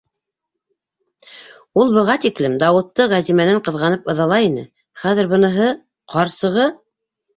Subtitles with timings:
[1.81, 4.67] Ул быға тиклем Дауытты Ғәзимәнән ҡыҙғанып ыҙалай ине,
[5.03, 5.69] хәҙер быныһы...
[6.15, 6.67] ҡарсығы...